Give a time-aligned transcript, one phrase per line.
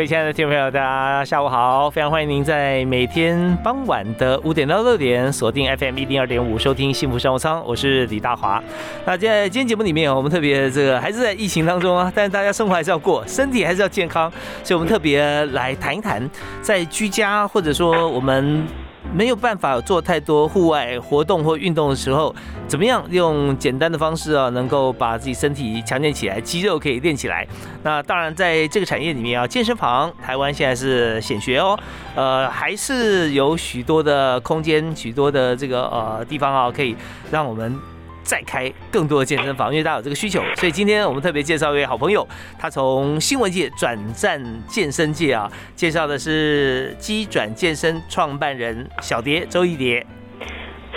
[0.00, 1.90] 各位亲爱的听众朋友，大家下午好！
[1.90, 8.64] 非常欢迎您在每天傍晚的五点到六点锁定 FM 一零二点五收听幸福商务舱，我是李大华。
[9.04, 14.32] 那在今天节目里面，我们特别这个还是在疫情当中啊，但是大家生活还是要过，身体还是要健康，
[14.64, 16.26] 所以我们特别来谈一谈，
[16.62, 18.66] 在居家或者说我们。
[19.12, 22.34] 没有办法做太多户外活动或运动的时候，
[22.68, 27.46] 怎么样用简单的方式啊，能够把自己身体强健起来，肌肉可以练起来？
[27.82, 31.78] 那当然，在这个产业里面啊，健身房台湾现在是显学哦，
[32.14, 36.94] 呃，还是有许多的空间，许多的这个呃地方啊，可以
[37.30, 37.89] 让我们。
[38.22, 42.26] 再开更多的健身房，因为大家有这个需求，所以今天我们特别介绍一位好朋友，
[42.58, 50.06] 他从新闻界转战健身界啊，介绍的是机转健身创办人小蝶周一蝶。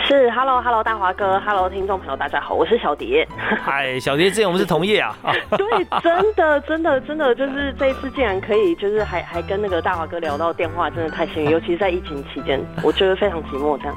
[0.05, 3.25] 是，Hello Hello 大华哥，Hello 听众朋友，大家好，我是小蝶。
[3.63, 5.15] 嗨，小蝶，之前我们是同业啊。
[5.51, 13.95] 对，真的真的真的，就是这一次竟然可以，就是还还跟那个大华哥聊到电话，真的太幸运， 尤其是在疫情期间，我觉得非常寂寞这样。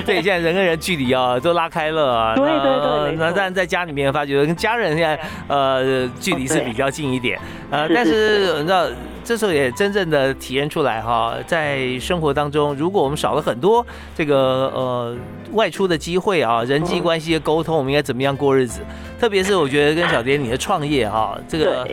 [0.06, 2.16] 对，现在人跟人距离啊都拉开了。
[2.16, 3.16] 啊对对对。
[3.16, 7.38] 那但在家里面发觉跟家人现在呃距离是比较近一点，
[7.70, 8.86] 呃，但是你知道。
[9.24, 15.16] 这时候也真正的体验出来哈，在生活当中，如果我们少了很多这个呃
[15.52, 18.80] 外出的机会啊，人际关系的沟通，我们应该怎么样过日子？
[19.20, 21.88] 特别是我觉得跟小蝶你的创业哈，这个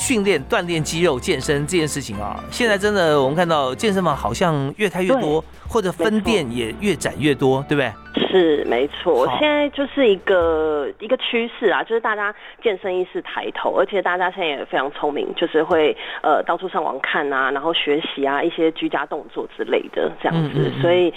[0.00, 7.92] 训练锻炼肌肉健身这件事情啊，现在真的我们看到健身房好像越开越多，或者分店也越展越多，对不对？
[8.30, 21.12] 是没错，现在就是一个一个趋势啊，就是大家健身意识抬头，而且大家现在也非常聪明，就是会呃到处上网看啊，然后学习啊一些居家动作之类的这样子，所以。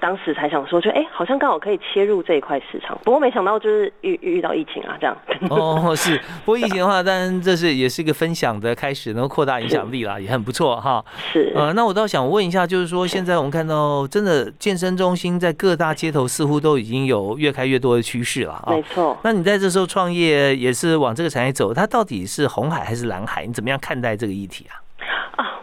[0.00, 2.98] 当时才想说，就哎，好像刚好可以切入这一块市场。
[3.04, 5.16] 不过没想到就是遇遇到疫情啊，这样。
[5.50, 6.16] 哦， 是。
[6.44, 11.04] 不过疫情的话， 当然这是也是一个分享的开始，能够扩大影响力啦，也很不错哈。
[11.32, 11.52] 是。
[11.54, 18.64] 呃，那我倒想问一下，就是说现在我们看到，真的健身中心在各大街头似乎都已经有越开越多的趋势了啊。
[18.68, 19.16] 没错。
[19.22, 23.46] 那你在这时候创业，也是往这个产业走，它到底是红海还是蓝海？
[23.46, 24.85] 你怎么样看待这个议题啊？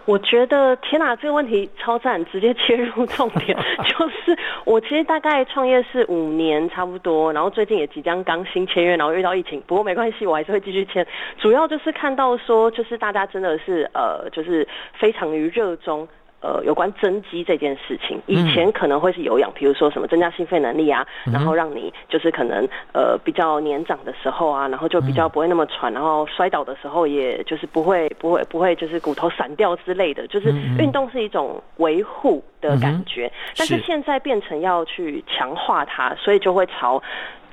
[0.06, 3.58] 我觉得天哪，这个问题超赞，直接切入重点。
[3.88, 11.06] 就是我其实大概创业是五年差不多，然后最近也即将刚新签约，然后遇到疫情，不过没关系，我还是会继续签。
[11.38, 16.08] 主要就是看到说，就是大家真的是呃，就是非常于热衷。
[16.44, 37.02] 呃，有关增肌这件事情，以前可能会是有氧，比如说什么增加心肺能力啊，然后让你就是可能呃比较年长的时候啊，然后就比较不会那么喘，然后摔倒的时候也就是不会不会不会就是骨头散掉之类的，就是运动是一种维护的感觉，但是现在变成要去强化它，所以就会朝。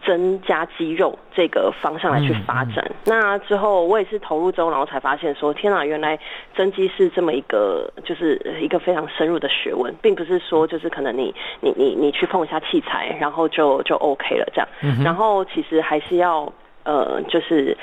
[0.04, 6.18] 增加肌肉这个方向来去发展，那之后我也是投入之后，然后才发现说，天哪，原来
[6.56, 14.68] 增肌是这么一个，就是一个非常深入的学问，并不是说就是可能你你你你去碰一下器材，然后就就 OK 了这样，
[15.04, 16.52] 然后其实还是要
[16.84, 17.76] 呃，就是。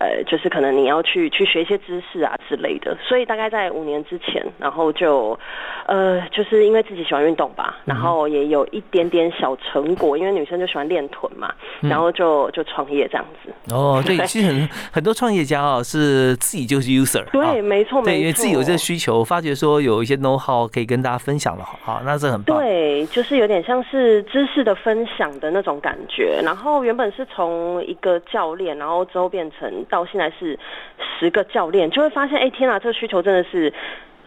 [0.00, 5.38] 呃，就是可能你要去去学一些知识啊之类的，所以大概在五年之前，然后就，
[5.84, 11.52] 呃，就是因为自己喜欢运动吧，然后也有一点点小成果，因为女生就喜欢练臀嘛，
[11.82, 13.74] 然后就就创业这样子。
[13.74, 22.56] 哦， 对，其实很很多创业家啊是自己就是 user，对，没错，对，因为自己有这个需求，发觉说有一些 know how 可以跟大家分享了，好，那这很棒。
[22.56, 26.40] 对，就是有点像是知识的分享的那种感觉。
[26.42, 29.70] 然后原本是从一个教练，然后之后变成。
[29.90, 30.58] 到现在是
[31.18, 33.72] 十个教练，就会发现，哎，天啊，这个需求真的是。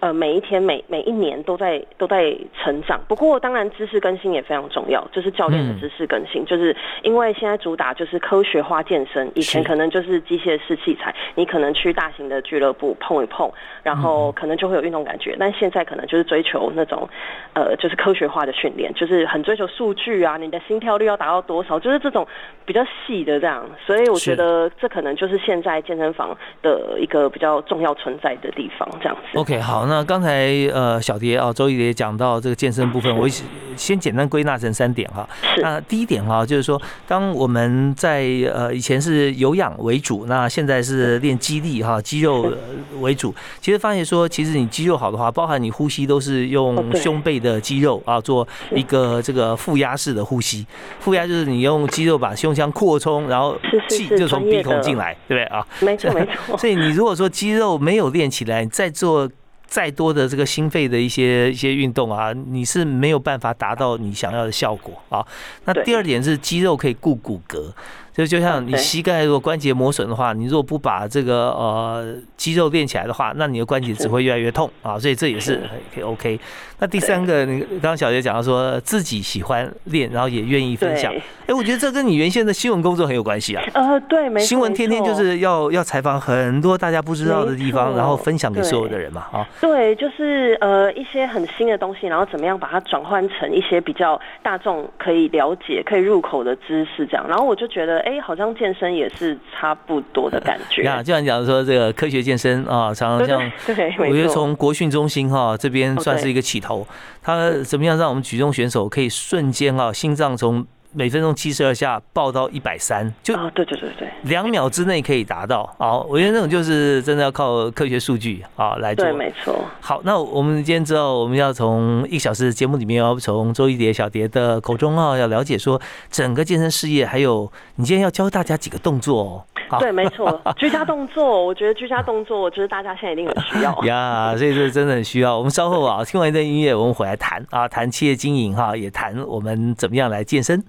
[0.04, 3.00] 呃，每一天每每一年都在都在成长。
[3.08, 6.44] 不过，当然知识更新也非常重要，就是教练的知识更新。
[6.44, 13.50] 就是因为现在主打就是科学化健身，以前可能就是机械式器材，你可能去大型的俱乐部碰一碰，
[13.82, 15.38] 然后可能就会有运动感觉。
[15.40, 17.08] 但现在可能就是追求那种
[17.54, 22.28] 呃，就是科学化的训练，就是很追求数据啊，你的心跳率要达到多少，就是这种
[22.66, 23.66] 比较细的这样。
[23.86, 29.40] 所以我觉得这可能就是现在健身房的一个比较重要存在的地方，这样子。
[29.40, 29.86] OK，好。
[29.93, 33.28] 那刚才呃小蝶啊，周一蝶讲到这个健身部分，我
[33.76, 35.28] 先简单归纳成三点哈。
[35.62, 38.24] 那第一点哈，就是说，当我们在
[38.54, 42.54] 呃以前是有氧为主，那现在是练肌力哈，肌肉
[43.02, 43.36] 为主。
[43.60, 50.66] 其实发现说，其实你肌肉好的话，包含你呼吸都是用胸背的肌肉啊，做一个这个负压式的呼吸。
[51.00, 53.58] 负压就是你用肌肉把胸腔扩充，然后
[53.90, 55.66] 气就从鼻孔进来，对不对啊？
[55.82, 56.56] 没错没错。
[56.62, 59.30] 所以你如果说肌肉没有练起来，再做。
[59.66, 65.26] 再多的这个心肺的一些一些运动啊，你是没有办法达到你想要的效果啊。
[65.66, 67.72] 那第二点是肌肉可以固骨骼。
[68.14, 75.00] 就就像你膝盖如果关节磨损的话，你如果不把这个呃肌肉练起来的话，那你的关节只会越来越痛啊。
[75.00, 75.60] 所以这也是
[75.94, 76.40] 可以 OK。
[76.78, 81.12] 那第三个，你刚刚小杰讲到说自己喜欢练，然后也愿意分享。
[81.48, 83.64] 哎，我觉得这跟你原先的新闻工作很有关系啊。
[83.74, 89.22] 呃，对，没新闻天天就是要要采访很多大家不知道的地方，然后分享给所有的人嘛。
[89.32, 97.26] 啊，对，就是呃一些很新的东西，然后怎么样把它转换成一些比较大众可以了解、可以入口的知识，这样。
[97.28, 98.03] 然后我就觉得。
[98.04, 100.84] 哎，好像健身也是差不多的感觉。
[100.84, 103.52] 呀，就像讲说这个科学健身啊，常常像，
[104.08, 106.88] 我觉得从国训中心哈这边算是一个起头，
[107.22, 110.66] 它怎么样让我们举重选手可以瞬间啊心脏从。
[110.94, 115.70] 每分钟七十二下，爆到一百三，就啊对对对对，两秒之内可以达到。
[115.78, 119.04] 好，我觉得那种就是真的要靠科学数据啊来做。
[119.04, 119.64] 对，没错。
[119.82, 129.44] 好，那我们今天知道，我们要从一小时节目里面，要从周一蝶、小蝶的口中啊，要了解说整个健身事业，还有你今天要教大家几个动作哦。
[129.80, 133.76] 对，没错， 居家动作，我觉得居家动作我觉得大家现在一定很需要。
[133.86, 135.36] 呀，所以这真的很需要。
[135.36, 140.64] 我们稍后啊，听完一段音乐，我们回来谈啊，谈企业经营哈，也谈我们怎么样来健身。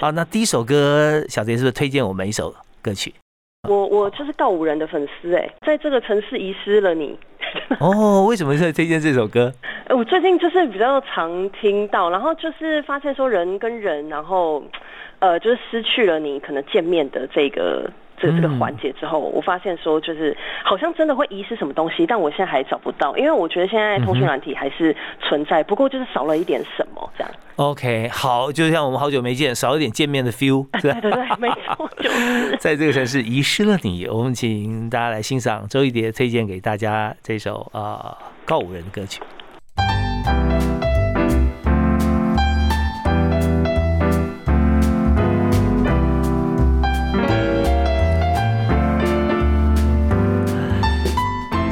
[0.00, 3.12] 好，那第一首歌，小杰是不是推荐我们一首歌曲？
[3.68, 7.18] 我我就是告五人的粉丝哎，在这个城市遗失了你。
[7.80, 9.52] 哦，为什么在推荐这首歌？
[9.90, 14.62] 我最近就是比较常听到，然后就是发现说人跟人，然后
[15.18, 17.90] 呃，就是失去了你可能见面的这个。
[18.20, 27.30] 这这个环节之后，我发现说就是好像真的会遗失什么东西，但我现在还找不到，因为我觉得现在通讯软体还是存在，不过就是少了一点什么这样。
[27.56, 34.06] OK，好，就像我们好久没见，少一点见面的 feel， 对对对，没错，就是在这个城市遗失了你。
[34.06, 39.20] 我们请大家来欣赏周一蝶推荐给大家这首啊告五人的歌曲。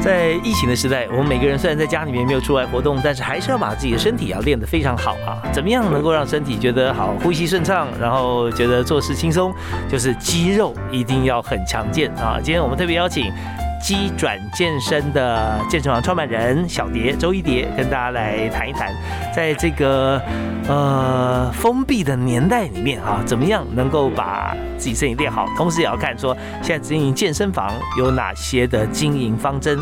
[0.07, 5.43] 在疫情的时代，我们每个人虽然在家里面没有出外活动，但是还是要把自己的身体要练得非常好啊！
[5.51, 9.53] 怎么样能够让身体觉得好，呼吸顺畅，然后觉得做事轻松？
[9.89, 12.39] 就是肌肉一定要很强健啊！
[12.41, 13.33] 今天我们特别邀请。
[13.79, 18.91] 机转健身的健身房创办人小蝶周一蝶跟大家来谈一谈，
[19.33, 20.19] 在这个
[20.67, 25.45] 呃封闭的年代里面啊，怎么样能够把自己身体练好？
[25.57, 29.77] 同时也要看说现在经营健身房有哪些的经营方针。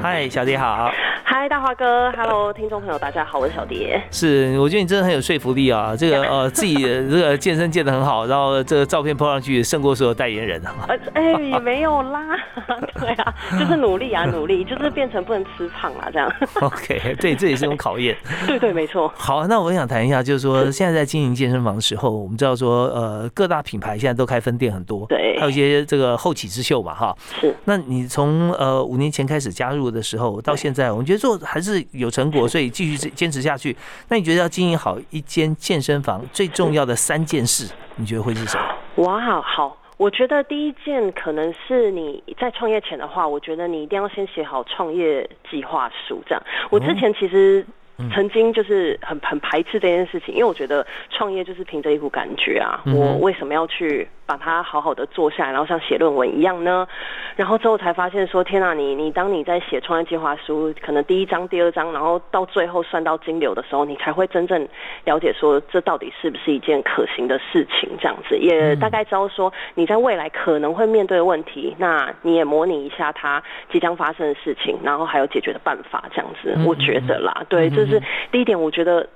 [0.00, 0.90] 嗨，小蝶好。
[1.24, 4.00] 嗨，大华哥，Hello，听众朋友，大家好，我是小蝶。
[4.12, 5.94] 是，我觉得你真的很有说服力啊！
[5.96, 6.74] 这个呃，自己
[7.10, 10.72] 这个健身健得很好，然后这个照片 po 上去胜过所有代言人啊！
[11.14, 12.20] 哎，也没有啦，
[13.00, 16.32] 对啊，就是努力啊，努力，就是变成不能吃胖啊，这样。
[16.62, 18.16] OK，对，这也是一种考验。
[18.46, 19.12] 对对，没错。
[19.16, 27.14] 好，那我想谈一下，就是说现在在经营健身房的时候，我们知道说，呃，各大品牌现在都开分店很多，对，还有一些这个后起之秀嘛，哈。
[27.38, 27.54] 是。
[27.66, 32.06] 那你从呃五年前开始加入的时候，到现在，我们觉得做还是有。
[32.06, 33.76] 有成果，所以继续坚持下去。
[34.10, 39.02] 那你觉得要经营好一间健身房，最重要的三件事，你觉得会是什么？
[39.02, 46.22] 哇，好，我觉得第一件可能是你在创业前的话，我觉得你一定要先写好创业计划书。
[46.28, 47.66] 这样，我之前其实。
[48.14, 56.86] 曾经就是很很排斥这件事情，因为我觉得创业就是凭着一股感觉啊，我为什么要去把它好好的做下来，然后像写论文一样呢？
[57.34, 64.68] 然后之后才发现说，天啊，你你当你在写创业计划书，可能第一章、第二章，然后到最后算到金流的时候，你才会真正
[65.04, 73.42] 了解说这到底是不是一件可行的事情，这样子也大概知道说你在未来可能会面对的问题，那你也模拟一下它
[73.72, 77.86] 即将发生的事情，然后还有解决的办法，这样子，我觉得啦，对，这。
[77.86, 78.02] 是
[78.32, 79.08] 第一点，我觉得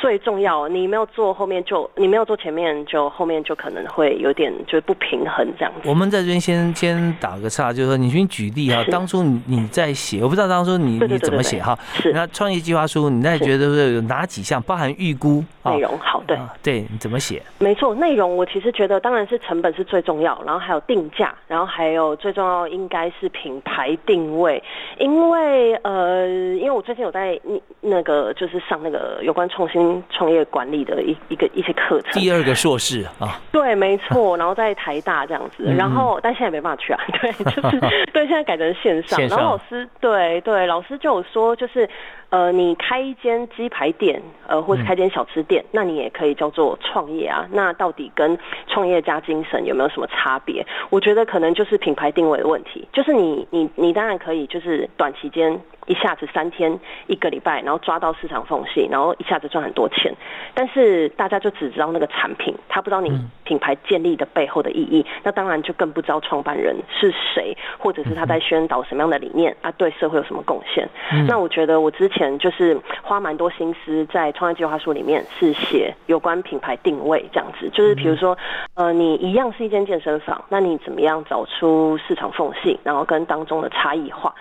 [0.00, 5.88] 最重要，你没有做后面就你没有做前面，就后面就可能会有点就是不平衡这样子。
[5.88, 11.78] 我们在这边先先打个岔，就是说你先举例哈，当初你你在写，我不知道当初你你怎么写哈。
[11.94, 12.12] 是。
[12.12, 15.98] 那创业计划书，你在觉得有哪几项，包含预估内容？
[15.98, 17.42] 好，对，对你怎么写？
[17.58, 24.62] 没错，内容我其实觉得当然是成本是最重要，然后还有定价，然后还有最重要应该是品牌定位，
[24.98, 30.84] 因为呃，因为我最近有在那那个就是上那个有关创新创业管理。
[30.84, 37.80] 的一一个一些课程，第二个硕士啊，对，没错， 然后在台大这样子，然后但现在没办法去啊， 对，就是
[38.12, 41.88] 对，现在改成线上，然后老师，对对，老师就有说，就是
[42.28, 48.36] 呃，你开一间鸡排店，呃，或是开间小吃店，那你也可以叫做创业啊，那到底跟
[48.66, 50.66] 创业家精神有没有什么差别？
[50.90, 55.58] 我觉得可能就是品牌定位的问题，就是你你你当然可以，就是短期间。
[55.86, 60.12] 一下子三天一个礼拜，然后抓到市场缝隙，然后一下子赚很多钱。
[60.54, 63.10] 但是大家就只知道那个产品，他不知道你
[63.44, 65.04] 品牌建立的背后的意义。
[65.22, 70.88] 那当然就更不知道创办人是谁，或者是他在宣导什么样的理念啊，对社会有什么贡献。
[71.26, 78.36] 那我觉得我之前就是花蛮多心思在创业计划书里面是写有关品牌定位这样子，就是比如说
[78.74, 84.34] 呃，你一样是一间健身房，那你怎么样找出市场缝隙，然后跟当中的差异化。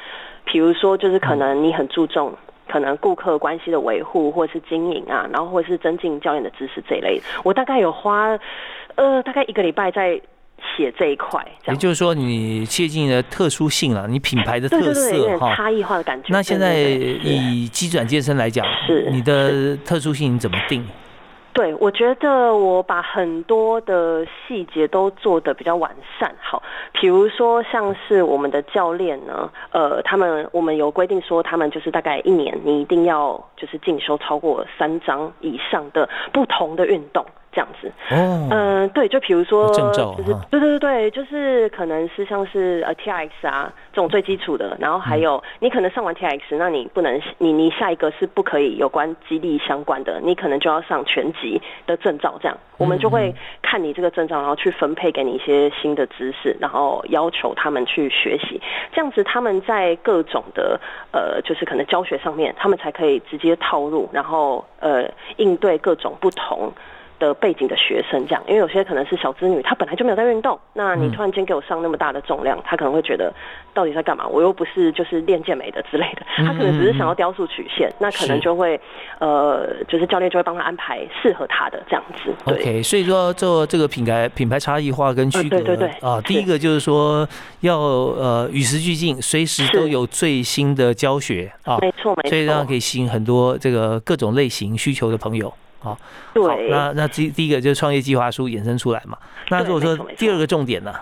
[0.46, 2.34] 比如说，就是可能你很注重
[2.68, 7.22] 可能顾客关系的维护，或者是经营啊，然后或者是增进教练的知识这一类。
[7.44, 8.38] 我大概有花
[8.96, 10.20] 呃大概一个礼拜在
[10.78, 16.30] 写这一块，也就是说你切近的特殊性了，你品牌的特色哈，差异化的感觉。
[16.30, 20.86] 那现在以基转健身来讲，是你的特殊性怎么定？
[21.54, 26.34] 对，我觉得我把很多的细节都做得比较完善。
[26.42, 37.24] 好，比如说像是我们的教练呢，呃，他们我们有规定说，他们就是大概一年，你一定要就是进修超过三张以上的不同的运动。
[37.54, 52.58] 这样子，哦，嗯，对，就比如说，就是对对对对，就是可能是像是呃 T X 啊这种最基础的，然后还有你可能上完 T X，那你不能你你下一个是不可以有关激励相关的，你可能就要上全级的证照，这样。
[52.78, 58.60] 我们就会看你这个证照，然后去分配给你一些新的知识，然后要求他们去学习，
[58.92, 60.78] 这样子他们在各种的
[61.12, 65.08] 呃就是可能教学上面，他们才可以直接套入，然后呃
[65.38, 66.74] 应对各种不同。
[67.24, 73.34] 的背景的学生这样，因为有些可能是小资女，她本来就没有在运动，那你突然间给我上那么大的重量，她可能会觉得
[73.74, 74.28] 到底在干嘛？
[74.28, 78.80] 我又不是就是练健美的之类的，她可能只是想要雕塑曲线，那可能就会
[79.20, 82.34] 呃，就是教练就会帮他安排适合他的这样子。
[82.46, 87.28] OK，所以说做这个品牌品牌差异化跟区隔，对对对啊，第一个就是说
[87.62, 95.54] 要呃与时俱进，随时都有最新的教学啊，没错没错，所以让可以吸引很多这个各种类型需求的朋友。
[95.84, 96.00] 好，
[96.34, 99.18] 对，那那第第一个就是创业计划书衍生出来嘛。
[99.50, 100.96] 那如果说第二个重点呢？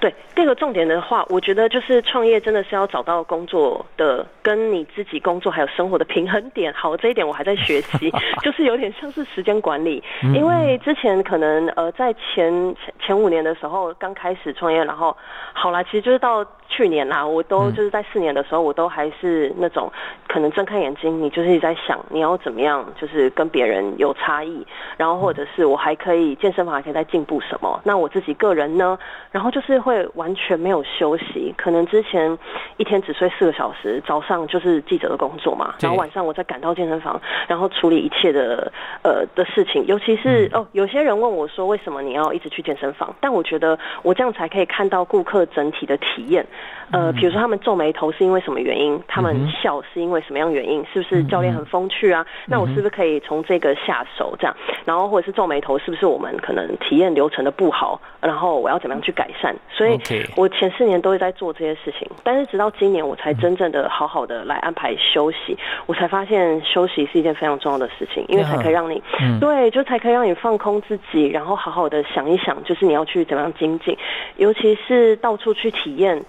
[0.00, 6.72] 对，第二个重点的话，我觉得就是创业真的是要找到工作的跟你自己工作还有生活的平衡点。
[6.72, 8.10] 好，这一点我还在学习，
[8.42, 10.02] 就是有点像是时间管理。
[10.34, 15.16] 因为之前可能呃在前前五年的时候刚开始创业，然后
[15.52, 16.44] 好啦，其实就是到。
[16.74, 19.92] 去年啦，我都就是在四年的时候，我都还是那种
[20.26, 27.78] 可能睁开眼睛，你就是在想你要怎么样，就是跟别人有差异，然后或者是我还可以健身房还可以再进步什么。
[27.84, 28.98] 那我自己个人呢，
[29.30, 32.38] 然后就是会完全没有休息，可能之前
[32.76, 43.12] 一天只睡四个小时，早上就是记者的工作嘛，然后晚上我再赶到健身房，然后处理一切的呃的事情，尤其是哦，有些人问我说为什么你要一直去健身房？
[43.20, 46.46] 但我觉得我这样才可以看到顾客整体的体验。
[46.92, 49.02] 呃，比如说他们皱眉头是因为什么原因？
[49.08, 50.84] 他们笑是因为什么样原因？
[50.92, 52.24] 是不是教练很风趣啊？
[52.46, 54.54] 那我是不是可以从这个下手这样？
[54.84, 58.00] 然后或者是皱眉头，是不是我们可能体验流程的不好？
[58.20, 59.56] 然后我要怎么样去改善？
[59.70, 59.98] 所以，
[60.36, 65.56] 我前四年都是在做这些事情，但是直到今年我才真正的好好的来安排休息。
[65.86, 69.02] 我才发现休息是一件非常重要的事情，因为才可以让你
[69.40, 73.96] 对，就才可以让你放空自己，然后好好的想一想，就是你要去怎么样精进，
[74.36, 76.22] 尤其是到处去体验。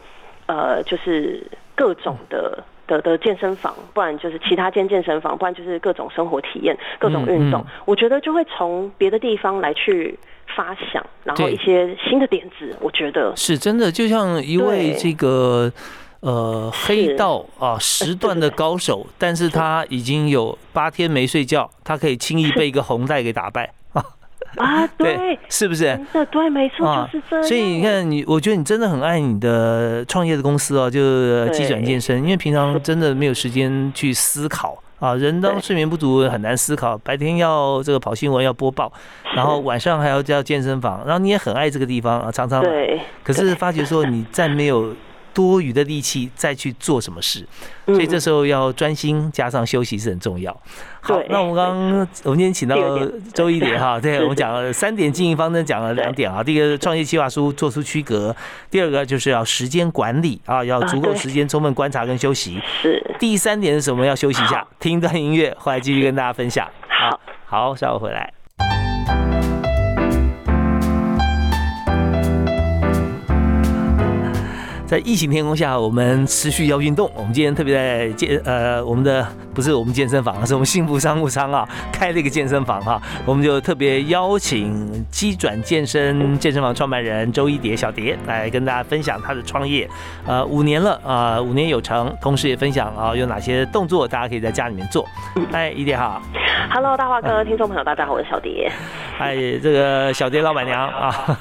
[0.45, 1.41] 呃，就是
[1.73, 7.65] 各种的的的健身房，不然就是其他间健身房，不然就是各种生活体验、各种运动。
[7.85, 10.19] 我觉得就会从别的地方来去
[10.55, 12.75] 发想，然后一些新的点子。
[12.79, 15.71] 我觉得是真的，就像一位这个
[16.21, 23.71] 呃黑道啊时段的高手， 但是他已经有八天没睡觉，他可以轻易被一个红带给打败。
[23.93, 24.03] 啊，
[24.57, 25.83] 啊对，是不是？
[25.85, 27.45] 真的对，没错，就是这样。
[27.45, 34.77] 所以你看，你我觉得你真的很爱你的创业的公司哦，就是机转健身，因为平常真的没有时间去思考。
[35.03, 38.89] 啊，人当睡眠不足很难思考，白天要这个跑新闻要播报，
[39.35, 44.95] 然后晚上还要叫健身房，然后你也很爱这个地方啊，常常来，对，可是发觉说你再没有
[45.33, 47.45] 多余的力气再去做什么事，
[47.85, 50.51] 所以这嗯时候要专心加上休息是很重要。
[51.01, 52.75] 好，那我们刚刚我们今天请到
[53.33, 56.43] 周一点哈，对我们讲了三点经营方针，讲了两点啊。
[56.43, 58.33] 第一个创业计划书做出区隔，
[58.69, 62.61] 第二个就是要时间管理啊，要足够时间充分观察跟休息。
[62.81, 64.05] 是第三点是什么？
[64.05, 66.69] 要休息一下，听一段音乐，后来继续跟大家分享。
[66.87, 68.42] 好，好，下午回来。
[74.85, 77.09] 在疫情天空下，我们持续要运动。
[77.15, 83.01] 我们今天特别在健呃，我们的不是我们健身房，是我们幸福商务舱啊，开了一个健身房哈。
[83.25, 89.89] 我们就特别邀请机转健身健身房创办人周一蝶小蝶来跟大家分享他的创业，
[90.27, 95.07] 呃，五年了啊、五年有成，同时也分享啊有哪些动作大家可以在家里面做。
[95.53, 96.21] 哎，一蝶好
[96.71, 98.69] ，，Hello，大华哥，听众朋友，大家好，我是小蝶。
[99.19, 101.39] 哎，这个小蝶老板娘啊，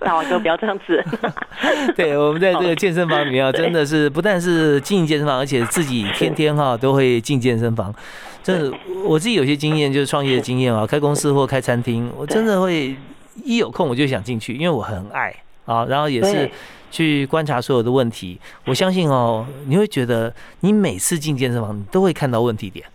[0.00, 1.02] 大王哥不要这样子。
[1.96, 7.94] 对，我们在这个健身房里面啊，真的是不但是经营健身房，而且自己天天哈都会进健身房。
[8.42, 12.94] 真的，我自己有些经验，就是创业的经验啊，开公司或开餐厅，我真的会
[13.42, 16.48] 一有空我就想进去，因为我很爱啊，然后也是
[16.90, 18.38] 去观察所有的问题。
[18.66, 22.86] 我相信哦，你会觉得你每次进健身房，你都会看到问题点，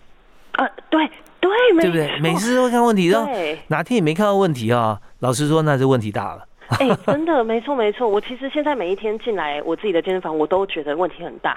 [0.53, 1.09] 啊，对
[1.41, 2.19] 对，没对不对？
[2.21, 3.27] 每次都会看问题，然
[3.67, 6.45] 哪天也没看到问题啊，老实说，那就问题大了。
[6.79, 8.07] 哎、 真的没错没错。
[8.07, 11.53] 我其实现在每一天进来我自己的健身房，我都觉得问题很大，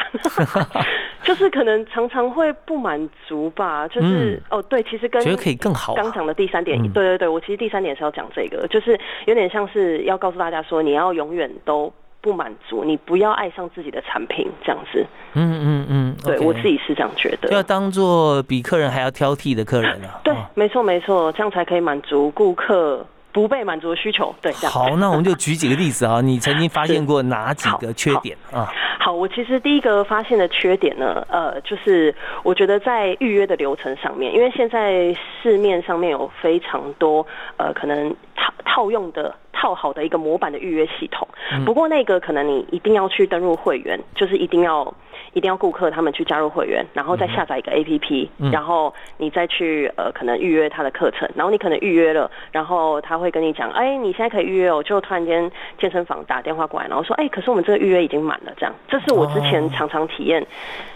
[1.22, 3.86] 就是可能常常会不满足吧。
[3.86, 11.92] 就是、哦，对，其实跟觉得可以更好啊刚讲的第三点，嗯对对对，我其实第三点是要讲这个，就是有点像是要告诉大家说，你要永远都
[12.24, 15.04] 不满足，你不要爱上自己的产品这样子。
[15.34, 17.50] 嗯嗯嗯，对我自己是这样觉得。
[17.50, 20.18] 要当做比客人还要挑剔的客人啊。
[20.24, 24.34] 对哦，没错没错，这样才可以满足顾客不被满足的需求。
[24.40, 24.72] 对，这样。
[24.72, 28.72] 好，那我们就举几个例子啊，你曾经发现过哪几个缺点啊？
[29.00, 37.26] 好，我其实第一个发现的缺点呢，呃，就是我觉得在预约的流程上面，因为现在市面上面有非常多
[37.58, 41.26] 呃可能套套用的套好的一个模板的预约系统，
[41.64, 44.92] 不过那个可能你一定要去登入会员，就是一定要。
[45.32, 48.52] 一定要顾客他们去加入会员，然后再下载一个 APP，、嗯。
[48.52, 59.70] 然后你再去呃可能预约他的课程，然后你可能预约了，然后他会跟你讲，哎，你现在可以预约哦，就突然间健身房打电话过来，然后说，哎，可是我们这个预约已经满了，这样，这是我之前哦。
[59.74, 60.44] 常常体验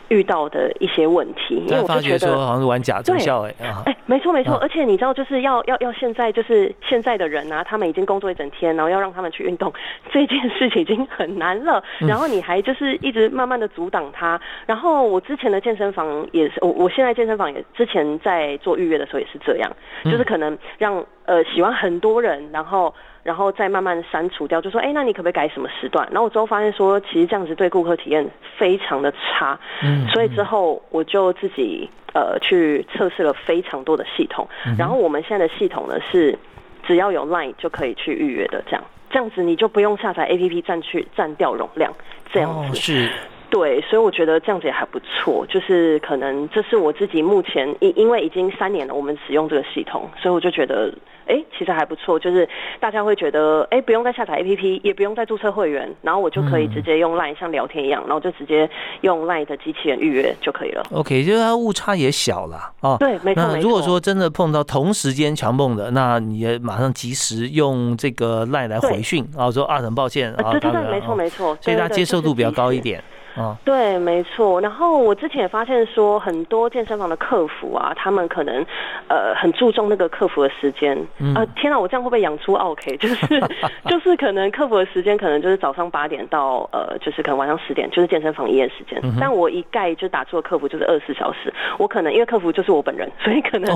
[0.09, 2.19] 遇到的一些问题，因为我就觉得。
[2.19, 9.73] 说好像是玩假促销哎啊，哎，没错没错，啊而且你知道，就是要要要现在就是现在的人啊，他们已经工作一整天，然后要让他们去运动，
[10.13, 11.83] 这件事情已经很难了。
[12.01, 14.41] 嗯然后你还就是一直慢慢的阻挡他。
[14.67, 19.71] 然后我之前的健身房也是，我我现在健身房也之前在做预约的时候也是这样，
[20.05, 22.93] 嗯就是可能让呃喜欢很多人，然后。
[23.23, 26.07] 然后再慢慢删除掉，就说，哎，那你可不可以改什么时段？
[26.11, 36.39] 然后我之后发现说，其实这样子对顾客体验非常的差，嗯所以之后我就自己呃去测试了非常多的系统，嗯然后我们现在的系统呢是
[36.87, 38.83] 只要有 Line 就可以去预约的，这样。
[39.11, 41.91] 这样子你就不用下载 APP 占去占掉容量，
[42.31, 42.71] 这样子。
[42.71, 43.11] 哦是
[43.51, 45.47] 对，所以我觉得这样子也还不错。
[45.49, 50.93] 就是可能这是我自己目前因因为已经三年了，我们使用这个系统，所以我就觉得，
[51.27, 52.19] 哎，其实还不错。
[52.19, 52.49] 就是
[52.81, 58.69] 大家会觉得，哎，不用再下载 APP，也不用再注册会员，然后我就可以嗯直接用 Line 像聊天一样，然后就直接
[59.03, 60.83] 用 Line 的机器人预约就可以了。
[60.93, 62.97] OK，就是它误差也小了哦。
[62.99, 63.43] 对，没错。
[63.43, 72.79] 那如果说真的碰到同时间强蹦的，那你也马上及时用这个 line 来回讯啊，说啊很抱歉呃，啊，对对对，没错哦没错，所以它对对接受度比较高一。
[72.81, 73.03] 点
[73.39, 73.57] 啊。
[73.65, 74.61] 对，没错。
[74.61, 78.65] 然后我之前也发现说，很多健身房的客服啊，他们可能
[79.09, 80.97] 呃很注重那个客服的时间。
[81.19, 82.97] 嗯呃，天哪，我这样会不会养出 OK？
[82.97, 83.41] 就是
[83.87, 88.99] 就是可能客服的时间可能就是早上八点到呃，就是可能晚上十点，就是健身房营业时间。
[89.03, 91.53] 嗯但我一概就打出了客服就是二十四小时。
[91.79, 93.71] 我可能因为客服就是我本人，所以可能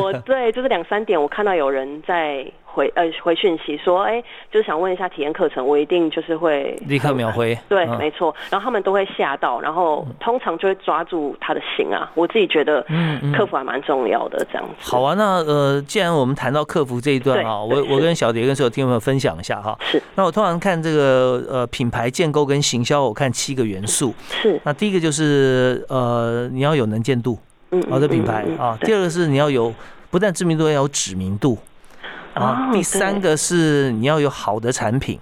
[0.00, 2.46] 我对就是两三点我看到有人在
[2.76, 7.56] 回呃回讯息说，哎，就是想问一下体验课程，我一定就是会立刻秒回。
[7.70, 8.34] 对，嗯没错。
[8.50, 12.10] 然后他们都会吓到，然后通常就会抓住他的心啊。
[12.14, 14.90] 我自己觉得，嗯嗯客服还蛮重要的，这样子。
[14.92, 19.74] 好啊，那呃，既然我们谈到客服这一段啊，我我跟小蝶跟所有听众朋友分享一下哈。
[19.80, 24.12] 是那我通常看这个呃品牌建构跟行销，我看七个元素。
[24.28, 27.38] 是，那第一个就是呃你要有能见度，
[27.70, 28.76] 嗯好的品牌啊。
[28.82, 29.72] 第二个是你要有
[30.10, 31.56] 不但知名度，要有指名度
[32.36, 32.68] 啊。
[32.68, 35.18] 哦第三个是你要有好的产品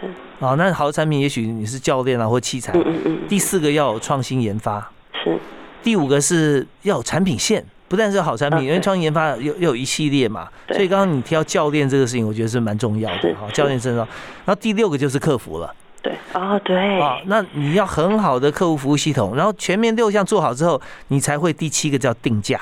[0.00, 0.06] 是，
[0.44, 0.54] 啊。
[0.56, 2.72] 那好的产品，也许你是教练啊或器材。
[2.74, 4.90] 嗯嗯嗯，第四个要有创新研发。
[5.24, 5.38] 是
[5.82, 14.06] 第五个是要有产品线，不但是好产品，嗯因为创新研发又又有一系列嘛，对所以刚刚你提到教练这个事情，我觉得是蛮重要的是哈，教练身上。
[14.44, 22.60] 然后第六个就是客服了对，哦，对，啊，那你要很好的客户服务系统，然后全面六项做好之后，你才会第七个叫定价。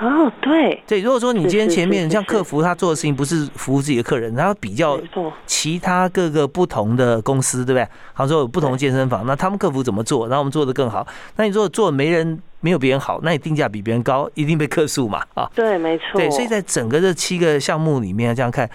[0.00, 4.98] 哦，对，对，如果说你今天前面像客服他做的事情不是服务自己的客人，他要比较，
[5.46, 7.84] 其他各个不同的公司，对不对？
[8.12, 11.06] 好像说有不同的健身房，那他们客服怎么做，然后我们做的更好。
[11.36, 15.48] 那你如果做得没人没有别人好，那你定价比别人高，一定被客诉嘛啊？
[15.54, 18.68] 对，没错，对，所以在整个这七个项目里面这样看，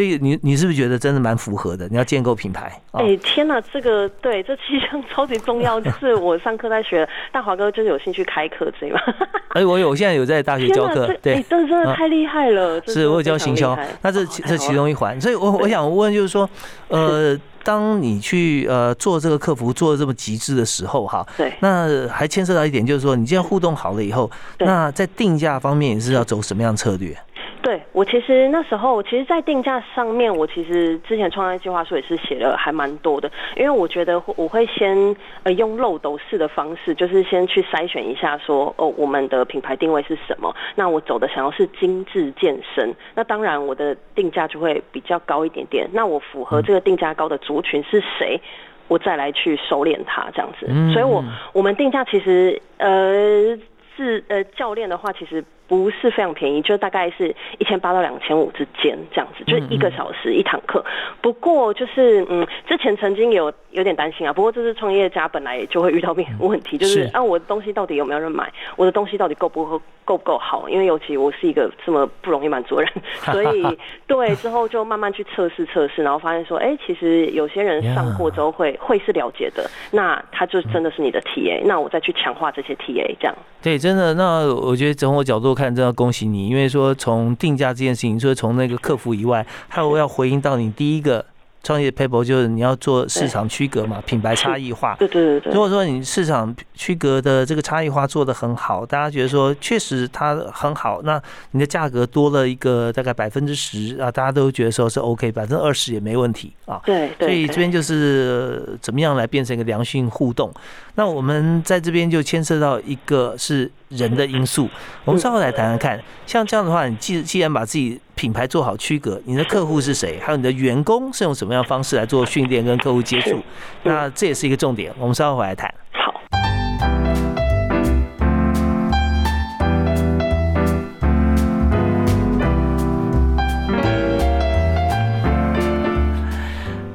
[0.00, 1.86] 这个你你是不是觉得真的蛮符合的？
[1.88, 8.98] 你要建构品牌啊哎、，天哪，这个对这七项超级重要， 就是我上课在学，大华哥就是有兴趣开课这吗？
[9.52, 11.44] 哎，我有，我现在有在大学，教课对。
[11.50, 16.48] 这真的啊太厉害了，这是，我有教行销，那这哦这其中一环，所以我 我想问就是说，
[16.88, 27.14] 呃，当你去呃做这个客服做的这么极致的时候哈，对那还牵涉到一点，就是说你既然互动好了以后，对那在定价方面也是要走什么样策略？
[27.62, 48.40] 对我其实那时候，其实，在定价上面，我其实之前创业计划书也是写了还蛮多的，因为我觉得我会先呃用漏斗式的方式，就是先去筛选一下说哦我们的品牌定位是什么，那我走的想要是精致健身，那当然我的定价就会比较高一点点，那我符合这个定价高的族群是谁？
[48.88, 50.92] 我再来去收敛它这样子，嗯。
[50.92, 53.56] 所以我我们定价其实呃
[53.96, 60.84] 是呃教练的话，其实不是非常便宜，就大概是一千八到两千五之间这样子，就是一个小时一堂课。
[61.22, 70.68] 不过就是嗯，之前曾经有有点担心啊，不过这是创业家本来就会遇到面问题，就是是啊我的东西到底有没有人买，我的东西到底够不够够不够好？
[70.68, 72.92] 因为尤其我是一个这么不容易满足的人，
[73.32, 73.78] 所以
[74.08, 83.34] 对之后就慢慢去测试测试，然后发现说，哎、其实有些人上过之后会会是了解的，那他就真的是你的 TA，那我再去强化这些 TA 这样。
[83.62, 91.24] 对，真的，那我觉得从我角度看，真的恭喜你，因为说从定价这件事情，说从那个客服以外，还有要回应到你第一个
[91.62, 94.96] 创业 paper，就是你要做市场区隔嘛，品牌差异化。
[94.98, 101.20] 对对对对如果说你市场区隔的这个差异化做得很好，大家觉得说确实它很好，那
[101.50, 106.80] 你的价格多了一个大概百分之十啊，大家都觉得说是 OK，百分之二十也没问题啊。
[106.84, 110.52] 对对，所以这边就是呃怎么样来变成一个良性互动。
[110.94, 114.68] 那我们在这边就牵涉到一个是人的因素，
[115.04, 116.00] 我们稍后来谈谈看。
[116.26, 123.40] 像这样的话，你既既然把自己品牌做好区隔，你的客户是谁，还有你的员工是用什么样的方式来做训练跟客户接触，
[123.84, 124.92] 那这也是一个重点。
[124.98, 125.72] 我们稍后回来谈。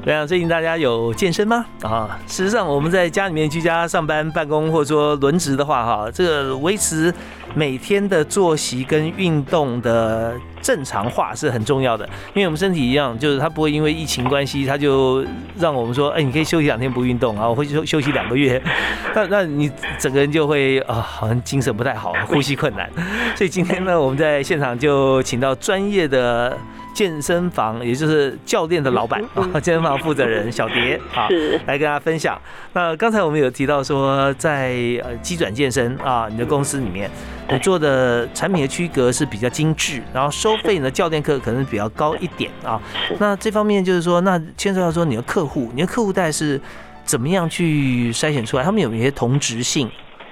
[0.06, 1.66] 对啊，最近大家有健身吗？
[1.82, 7.12] 啊，事实上我们在家里面居家上班、办公，或者说轮值的话，哈，这个维持
[7.56, 12.08] 每天的作息跟运动的正常化是很重要的。
[12.34, 15.26] 因为我们身体一样，就是它不会因为疫情关系，它就
[15.58, 18.62] 让我们说，哎，你可以休息两天不运动啊，我会休休息两个月，
[19.12, 22.88] 那那你整个人就会啊，好像精神不太好， 呼吸困难。
[23.34, 26.56] 所以今天呢，我们在现场就请到专业的。
[26.96, 31.28] 健身房，也就是教练的老板啊， 健身房负责人 小蝶啊，
[31.66, 32.40] 来跟大家分享。
[32.72, 37.10] 那刚才我们有提到说，在呃机转健身啊，你的公司里面，
[37.50, 42.80] 你做的产品的区隔是比较精致，然后收费呢，教练课可能比较高一点啊。
[43.18, 46.58] 那这方面就是说，那牵涉到说你的客户，你的客户带是
[47.04, 48.64] 怎么样去筛选出来？
[48.64, 49.90] 他们有一些同质性，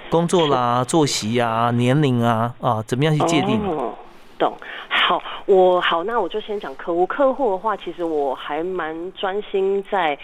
[0.09, 3.61] 工作啦、作息啊、年龄啊啊，怎么样去界定？
[3.67, 3.93] 哦，
[4.39, 4.57] 懂。
[5.07, 7.05] 好，我好，那我就先讲客户。
[7.05, 10.17] 客户的话，其实我还蛮专心在，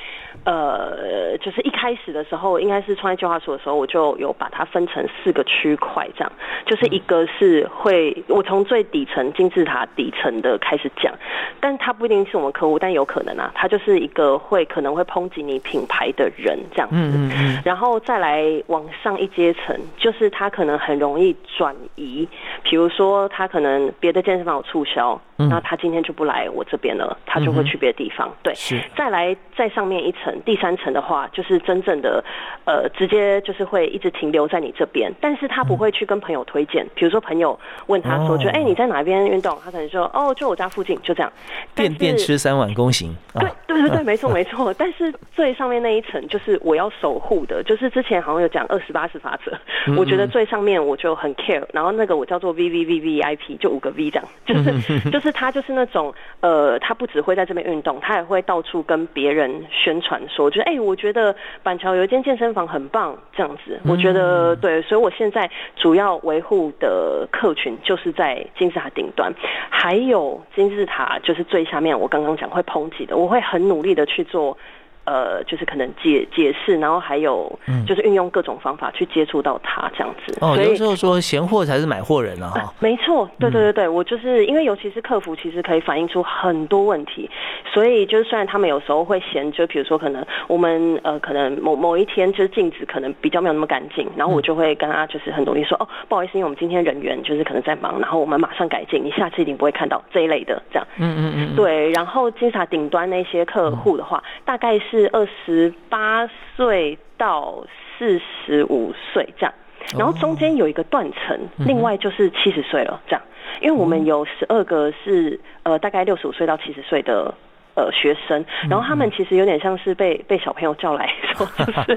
[0.43, 6.31] 呃，就是一开始的时候，应该是创业计划书的时候，我就有把它分成四个区块，这样，
[6.65, 11.13] 就是一个是会，我从最底层金字塔底层的开始讲，
[11.59, 16.95] 但他不一定是我们客户，但有可能啊，他就是一个会可能会抨击你品牌的人这样子。
[16.95, 22.27] 嗯嗯嗯，然后再来往上一阶层，就是他可能很容易转移，
[22.63, 28.31] 比如说他可能别的健身房有促销，那他今天就不来我这边了，他就会去别的地方。
[28.43, 32.23] 对，是再来再上面一层，第三层的话，就是真正的
[32.65, 39.57] 呃，直接就是会一直停留在你这边，但是他不会去跟朋友推荐，比如说朋友问他说，哦就哎、你在哪边运动？
[39.63, 41.31] 他可能说哦，就我家附近，就这样。
[41.73, 44.73] 但店店吃三碗公行啊 对，对对对，没错 没错。
[44.73, 49.51] 但是最上面那一层就是我要守护的，就是之前好像有讲二十八十法则，
[49.87, 54.71] 嗯我觉得最上面我就很 care，然后那个我叫做 V V V V I P，就五个 V 这样，就是
[55.11, 63.79] 就是就是他就是那种呃，他不只会在这边运动，他也会到处跟别人宣传说，就是哎，我觉得板桥有一间健身房很棒，这样子。
[63.87, 69.33] 我觉得对，所以我现在主要维护的客群就是在金字塔顶端，
[69.69, 74.57] 还有金字塔就是最下面，我刚刚讲会抨击的，我会很努力的去做。
[75.03, 77.51] 呃，就是可能解解释，然后还有
[77.87, 80.37] 就是运用各种方法去接触到他这样子。
[80.41, 82.73] 哦，有时候说闲货才是买货人啊，哈。
[82.79, 87.29] 没错，对对对对，我就是因为尤其是客服，其实可以反映出很多问题，
[87.73, 100.87] 所以就是虽然他们有时候会嫌，就比如说可能我们呃可能某某一天就是镜子可能比较没有那么干净，然后我就会跟他就是很努力说哦，不好意思，因为我们今天人员就是可能在忙，然后我们马上改进，你下次一定不会看到这一类的这样。
[100.97, 101.55] 嗯嗯嗯。
[101.55, 104.90] 对，然后金塔顶端那些客户的话，大概是。
[104.91, 107.65] 是二十八岁到
[107.97, 109.53] 四十五岁这样，
[109.97, 113.21] 然后中间有一个断层，另外就是七十岁了这样，
[113.61, 117.33] 因为我们有十二个是呃大概六十五岁到七十岁的。
[117.81, 121.95] 呃，学生，然后他们其实有点像是被被小朋友叫来 说，就是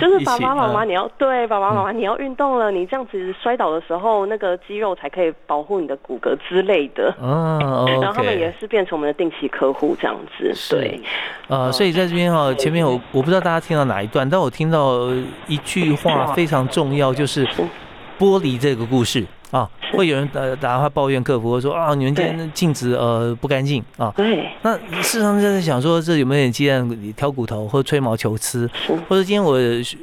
[0.00, 7.12] 就是爸爸妈妈你要对爸爸妈妈你要运动了，你这样子摔倒的时候，那个肌肉才可以保护你的骨骼之类的。
[7.20, 10.52] 哦， 然后他们也是变成我们的定期客户这样子。
[10.70, 11.00] 对，
[11.48, 15.08] 呃，所以在这边哈，前面我我不知道大家听到哪一段，但我听到
[15.48, 17.44] 一句话 非常重要，就是
[18.18, 19.26] 剥离这个故事。
[19.50, 24.12] 啊，会有人打打电话抱怨客服，说啊，你们今天镜子呃不干净啊。
[24.14, 24.46] 对。
[24.62, 28.68] 那事实上就在想说，这有没有点鸡蛋挑骨头，或者吹毛求疵，
[29.08, 29.58] 或者今天我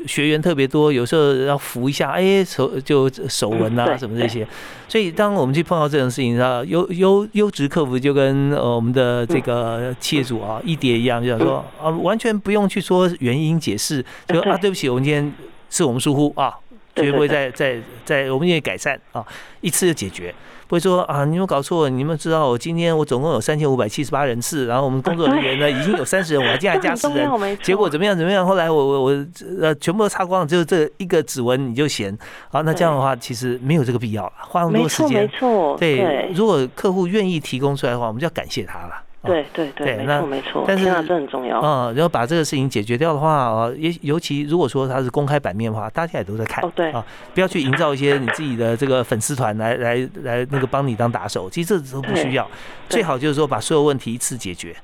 [0.08, 4.48] 学员特别多，有时候要扶一下，哎，手就手纹啊什么这些。
[4.88, 15.32] 所以当我们去碰到这种事情，啊，优优优质客服就跟呃我们的这个企业主啊一叠一样，就想说啊，完全不用去说原因解释，就啊对不起，我们今天
[15.70, 16.52] 是我们疏忽啊。
[16.96, 19.26] 绝不会再再再，我们愿意改善啊，
[19.62, 20.34] 一次就解决，
[20.68, 28.46] 不会说啊，你们搞错，你们知道我今天我总共有三千五百七十八人次，然后我们工作人员呢 已经有三十人，我还进来加 十人，结果怎么样怎么样？
[28.46, 29.26] 后来我我我
[29.62, 32.18] 呃全部都擦光了，就是这一个指纹你就嫌
[32.52, 32.62] 啊？
[32.62, 38.94] 那这样的话其实没有这个必要了，花那么多时间，没错，对，如果客户愿意提供出来的话，我们就要感谢他了。
[39.26, 41.92] 对对对，没错没错，但是这很重要啊。
[41.96, 46.64] 然后把这个事情解决掉的话啊，也尤其如果说它是公开版面的话，大家也都在看。
[46.64, 52.50] 哦，对啊，不要去营造一些你自己的这个粉丝团来来来那个帮你当打手，其实这都不需要。
[52.88, 54.76] 最好就是说把所有问题一次解决。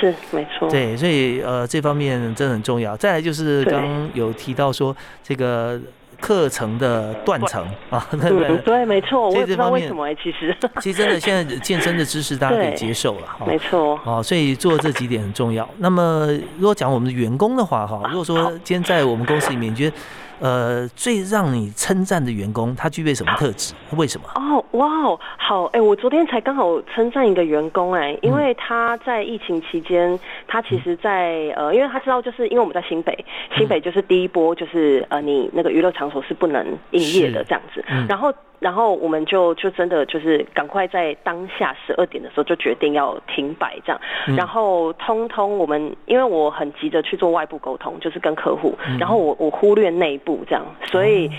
[0.00, 0.68] 是没错。
[0.68, 2.96] 对，所以呃这方面真的很重要。
[2.96, 5.80] 再来就是刚有提到说这个。
[6.24, 15.68] 课程的断层啊，对对，没错，我也不知道为什么哎，其实 其实真的现在健身的知识大家可以接受了，没错，哦，所以做这几点很重要。
[15.76, 19.96] 那么如果讲我们的员工的话哈，如果说今天在我们公司里面，你觉得？
[20.40, 23.74] 呃，最让你称赞的员工，他具备什么特质？
[23.96, 24.26] 为什么？
[24.34, 33.24] 哦，哇哦，好，哎，我昨天才刚好称赞一个员工，哎，因为他在疫情期间，他其实，在呃，因为他知道，就是因为我们在新北，
[33.56, 38.32] 新北就是第一波，就是呃，你那个娱乐场所是不能营业的这样子，然后。
[38.60, 44.00] 然后我们就就真的就是赶快在当下十二点的时候就决定要停摆这样，
[44.34, 51.30] 然后通通我们因为我很急着去做外部沟通，就是跟客户，然后我我忽略内部这样，所以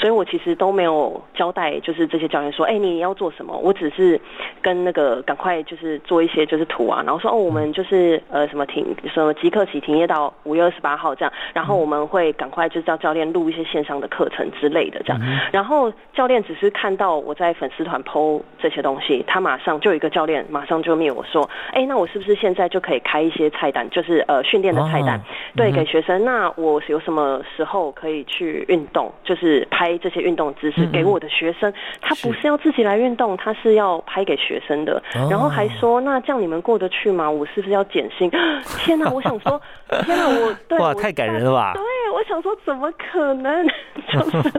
[0.00, 3.56] 所以我其实都没有交代，就是这些教练说，哎，你要做什么？
[3.56, 4.20] 我只是
[4.60, 15.20] 跟那个赶快就是做一些就是图啊，然后说哦，我们就是呃什么停什么即刻起停业到五月二十八号这样，然后我们会赶快就是叫教练录一些线上的课程之类的这样，
[15.52, 16.72] 然后教练只是。
[16.72, 25.20] 看到我在粉丝团 PO 这些东西，他马上就有一个教练马上就灭我说，哎，那我是不是现在就可以开一些菜单，就是呃训练的菜单，
[25.54, 26.24] 对，给学生。
[26.24, 31.72] 那我有什么时候可以去运动，就是拍这些运动姿势给我的学生。
[32.00, 35.00] 他不是要自己来运动，他是要拍给学生的。
[35.30, 37.30] 然后还说，那这样你们过得去吗？
[37.30, 38.30] 我是不是要减薪？
[38.80, 39.60] 天哪，我想说，
[40.04, 41.74] 天哪，我对 哇，太感人了吧？
[41.74, 41.82] 对，
[42.12, 43.66] 我想说，怎么可能？
[44.12, 44.52] 就是，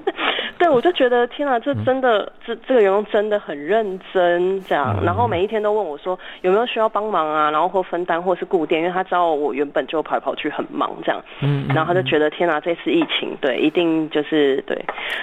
[0.57, 2.03] 对我就觉得，天哪，这真。
[2.03, 14.77] 的这这个员工真的很认真，这样，然后每一天都问我说有没有需要帮忙啊，然后或分担或是固定，因为他知道我原本就跑来跑去很忙，这样，嗯，然后他就觉得天哪，这次疫情对，一定就是对，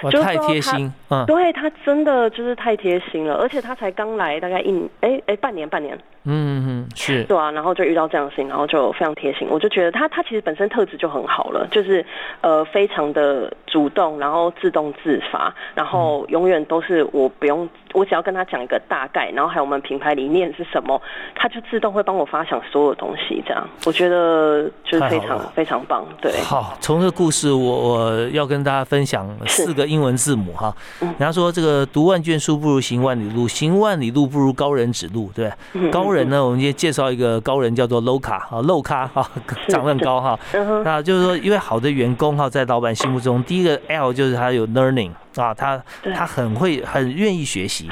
[0.09, 5.95] 就太贴心，嗯，对他真的就是太贴心了，而且他才刚来大概一哎哎半年半年。
[6.23, 12.05] 嗯嗯是，对啊，然后就遇到这样的事情，然后就非常贴心，我就觉得他他其实本身特质就很好了，就是
[12.41, 21.01] 呃非常的主动，然后自动自发，然后永远都是我不用，我只要跟他讲一个大概，然后还有我们品牌理念是什么，
[21.33, 26.05] 他就自动会帮我发想所有东西，这样我觉得就是非常非常棒。
[26.21, 35.51] 对，好，从这个故事我我要跟大家分享四个英文字母哈，人家说这个读万卷书不如行万里路，行万里路不如高人指路，对
[35.89, 36.11] 高。
[36.11, 36.43] 人呢？
[36.43, 39.25] 我们先介绍一个高人，叫做 low 卡啊，low 卡哈，
[39.69, 40.37] 长得很高哈。
[40.83, 45.81] 那就是说，因为好的员工哈，在老板心目中，第一个 L 就是他有 learning 啊，他
[46.15, 47.89] 他很会，很愿意学习。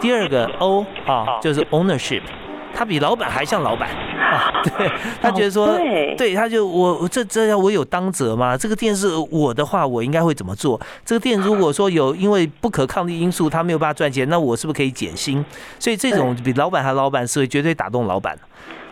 [0.00, 2.22] 第二个 O 啊，就是 ownership。
[2.72, 4.62] 他比老板还像老板啊！
[4.62, 4.88] 对
[5.20, 5.76] 他觉得说，
[6.16, 8.56] 对，他就我这这要我有当责吗？
[8.56, 10.80] 这个店是我的话，我应该会怎么做？
[11.04, 15.44] 这个店如果说有因为不可抗力因素，他没有办法赚钱，那我是不是可以减薪？
[15.80, 18.38] 所以这种比老板还老板思维，绝对打动老板。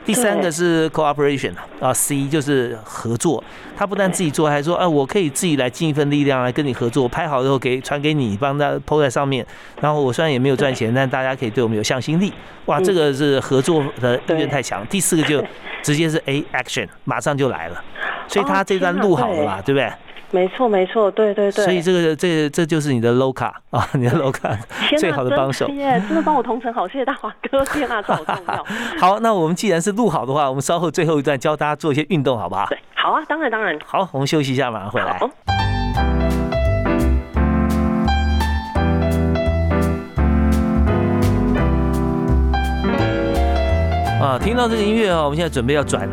[0.08, 3.44] 第三个是 cooperation 啊，C 就是合作。
[3.76, 9.46] 他不但自己做，还说，啊，我可以自己来尽一份力量来跟你合作，拍好之后给传给你，帮他抛在上面。
[9.82, 12.32] 然后我虽然也没有赚钱，但大家可以对我们有向心力。
[12.64, 14.82] 哇，这个是合作的意愿太强。
[14.86, 15.44] 第四个就
[15.82, 17.84] 直接是 A action，马上就来了。
[18.26, 19.92] 所以他这段录好了嘛，对不对？
[20.30, 21.64] 没错，没错，对对对。
[21.64, 24.50] 所以这个这这就是你的 low 卡啊， 你的 low 卡
[24.98, 25.66] 最好的帮手。
[25.68, 28.64] 耶，真的帮我同城好，谢谢大华哥，天哪，这好重要。
[29.00, 32.66] 好，那我们既然是录好的话，我们稍后最后一段教大家做一些运动，好不好？
[32.68, 33.78] 对，好啊，当然当然。
[33.86, 35.18] 好，我们休息一下，马上回来。
[44.20, 46.06] 啊，听到这个音乐啊，我们现在准备要转。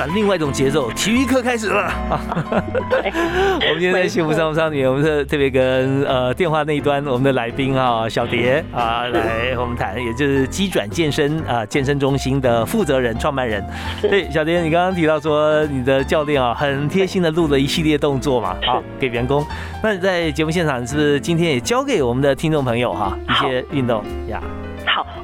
[0.00, 1.92] 转另外一种节奏，体育课开始了。
[2.08, 13.62] 我们今天在幸福商务舱里面，我们是特别跟呃电话那一端我们的来宾啊小蝶啊来和我们谈，也就是机转健身啊健身中心的负责人、创办人。
[14.00, 19.46] 对，小蝶，你刚刚提到说你的教练啊很贴心的录了一系列动作嘛，好给员工。
[19.82, 24.40] 那你在节目现场是不是今天也教给我们的听众朋友哈一些运动呀？
[24.40, 24.69] 好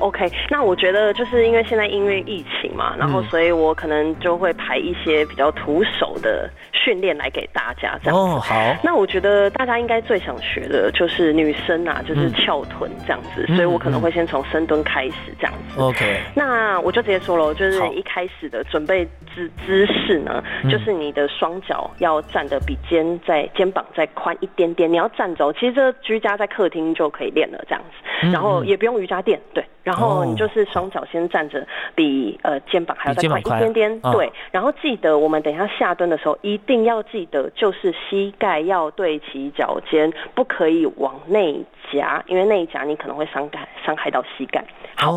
[0.01, 8.19] ，OK，那我觉得就是因为现在因为疫情嘛，然后所以我可能就会排一些比较徒手的训练来给大家这样。
[8.19, 8.55] 哦，好。
[8.83, 15.81] 那我觉得大家应该最想学的就是女生啊，就是翘臀这样子，所以我可能会先从深蹲开始这样子。
[15.81, 16.21] OK。
[16.35, 19.05] 那我就直接说了，就是一开始的准备
[19.35, 25.53] 姿姿势呢，就是你的双脚要站的比肩在肩膀再宽一点点，你要站着。
[25.55, 29.41] 其实这居家在客厅就可以练了这样子，然后也不用瑜伽垫。
[29.55, 34.01] 对，然后你就是双脚先站着，比呃肩膀还要再宽一点点。
[34.11, 44.64] 对，然后记得我们等一下下蹲的时候，一定要记得就是膝盖要对齐脚尖，不可以往内夹，因为那一夹你可能会伤感伤害到膝盖。
[44.96, 45.14] 好，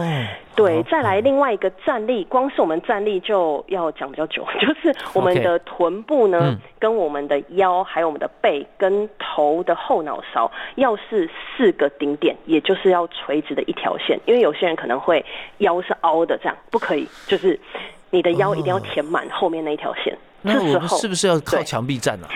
[0.56, 14.20] 对，再来另外一个站立，光是我们站立就要讲比较久， 就是我们的臀部呢，跟我们的腰，还有我们的背跟头的后脑勺，要是四个顶点，也就是要垂直的一条线。
[14.26, 15.26] 因为有些人可能会
[15.60, 17.58] 腰是凹的，这样不可以，就是
[18.10, 20.18] 你的腰一定要填满后面那一条线。
[20.42, 22.28] 那我们是不是要靠墙壁站呢？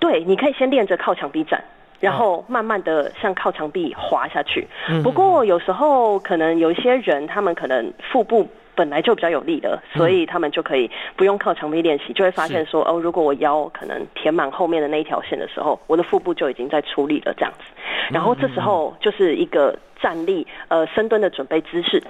[0.00, 1.62] 对，你可以先练着靠墙壁站。
[2.00, 4.66] 然后慢慢的向靠墙壁滑下去。
[5.02, 17.64] 不过有时候可能有一些人，他们可能腹部本来就比较有力的，所以他们就可以不用靠墙壁练习，就会发现说，哦，如果我腰可能填满后面的那一条线的时候，我的腹部就已经在出力了这样子。
[18.10, 22.00] 然后这时候就是一个站立呃深蹲的准备姿势。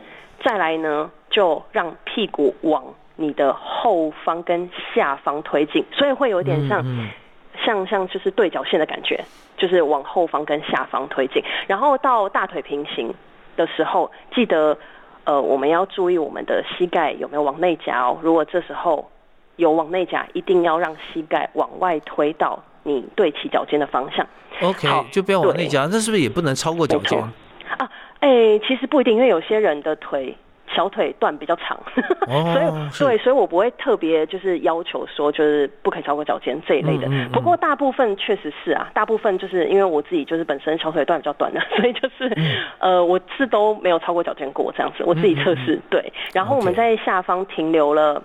[0.45, 2.85] 再来呢，就让屁股往
[3.17, 6.85] 你的后方跟下方推进，所以会有点像。
[7.65, 9.23] 像像就是对角线的感觉，
[9.57, 13.13] 就是往后方跟下方推进，然后到大腿平行
[13.57, 14.77] 的时候，记得
[15.25, 18.19] 呃我们要注意我们的膝盖有没有往内夹哦。
[18.23, 19.11] 如果这时候
[19.57, 24.27] 有往内夹，一定要让膝盖往外推到你对齐脚尖的方向。
[24.63, 27.21] OK，就不要往内夹，那是不是也不能超过脚尖？
[27.77, 27.91] 啊，
[28.21, 30.37] 哎，其实不一定，因为有些人的腿。
[30.75, 31.79] 小腿段比较长，
[32.93, 37.09] 所以对，所以我不会特别就是要求说就是不可以超过脚尖这一类的。
[37.33, 42.37] 不过大部分确实是啊，大部分就是因为我自己就是本身小腿段比较短的， 所以就是
[42.79, 46.13] 呃我是都没有超过脚尖过这样子，我自己测试对。
[46.33, 48.23] 然后我们在下方停留了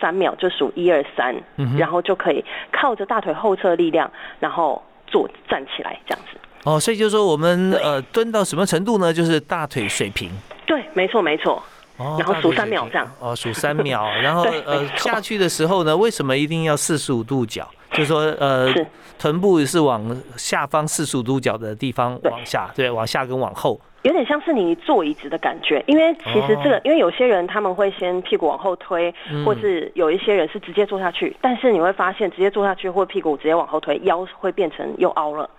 [0.00, 1.34] 三秒，就数一二三，
[1.78, 6.38] 然后就可以靠着大腿后侧力量，然后坐站起来这样子。
[6.64, 9.12] 哦，所以就是说我们呃蹲到什么程度呢？
[9.12, 10.30] 就是大腿水平。
[10.66, 11.62] 对，没错，没错。
[11.98, 13.10] 然后数三秒这样。
[13.18, 17.68] 哦，数三秒，然后 呃下去的时候呢，为什么一定要四十五度角？
[17.92, 18.86] 就是说呃是，
[19.18, 20.04] 臀部是往
[20.36, 23.80] 下方四十五度角的地方往下，对，往下跟往后。
[24.02, 35.50] 有点像是你坐椅子的感觉，因为其实这个，哦因为有些人他们会先屁股往后推，嗯或是有一些人是直接坐下去，但是你会发现直接坐下去或屁股直接往后推，腰会变成又凹了，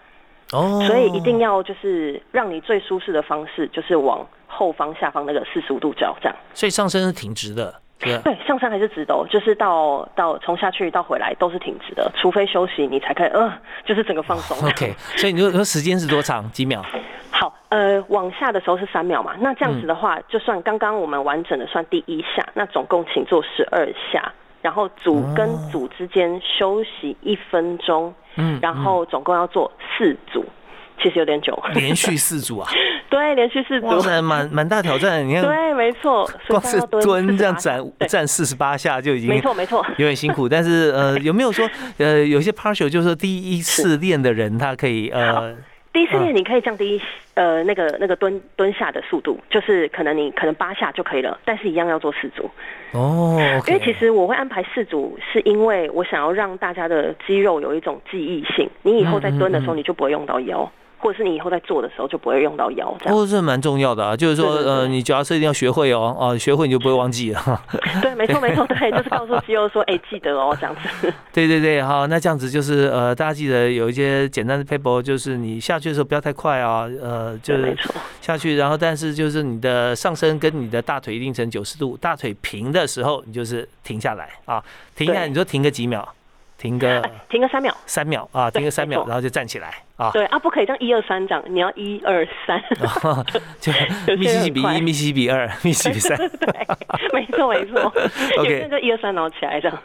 [0.54, 6.36] 哦，所以一定要就是让你最舒适的方式就是往后方下方那个四十五度角这样。
[6.54, 7.82] 所以上身是挺直的？
[8.00, 8.14] 对，
[8.46, 13.52] 上山还是直的哦，就是到到从下去到回来都是挺直的，除非休息你才可以，呃，
[13.86, 14.56] 就是整个放松。
[14.70, 16.48] OK，所以你说说时间是多长？
[16.52, 16.86] 几秒？
[17.32, 30.46] 好，呃，往下的时候是三秒嘛，那这样子的嗯话，就算刚刚我们完整的算第一下，那总共请做十二下，然后组跟组之间休息一分钟，嗯，然后总共要做四组，
[31.02, 31.58] 其实有点久。
[31.74, 32.70] 连续 四组啊，
[33.10, 34.22] 对，连续四组哇。
[34.22, 35.28] 蛮蛮大挑战。
[35.28, 39.86] 你看，对，没错，光是蹲这样48站，站四十八下就已经没错没错。
[39.98, 45.56] 有点辛苦，但是呃，有没有说呃，有些 partial 就是说第一次练的人，他可以呃，
[45.94, 47.02] 第一次练你可以降低
[47.34, 52.50] 呃那个那个蹲蹲下的速度，就是可能你可能八下就可以了，但是一样要做四组。
[52.92, 53.36] 哦
[53.68, 63.14] 因为其实我会安排四组，是因为我想要让大家的肌肉有一种记忆性，你以后在蹲的时候你就不会用到腰，或者是你以后在做的时候就不会用到腰，这样。
[63.14, 67.62] 不过这蛮重要的啊，就是说呃，你脚要是一定要学会哦，哦，学会你就不会忘记了。
[68.02, 71.14] 对，没错没错，对，就是告诉肌肉说，哎，记得哦，这样子。
[71.32, 77.96] 对对对，好，那这样子就是呃，大家记得有一些简单的 paper，就是你下去的时候不要太快啊，呃，就是对没错。
[78.22, 84.62] 下去，然后但是就是你的上身跟你的大腿一定成九十度，大腿平的时候，你就是停下来啊，
[84.96, 86.08] 停下来，你就停个几秒，
[86.58, 87.76] 停个哎，停个三秒。
[87.86, 92.62] 三秒啊，停个三秒，然后就站起来啊，对啊，不可以这样一二三这样，你要一二三。
[93.62, 93.72] 就
[94.18, 96.68] 密西西比一，密西西比二， 密西西比三，对，
[97.14, 97.94] 没错没错。
[98.40, 99.78] OK 就一二三然后起来这样。